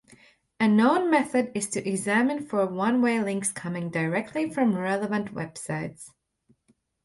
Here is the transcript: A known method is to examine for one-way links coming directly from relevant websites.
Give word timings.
A 0.59 0.67
known 0.67 1.11
method 1.11 1.51
is 1.53 1.69
to 1.69 1.87
examine 1.87 2.43
for 2.47 2.65
one-way 2.65 3.21
links 3.23 3.51
coming 3.51 3.91
directly 3.91 4.49
from 4.49 4.75
relevant 4.75 5.31
websites. 5.35 6.09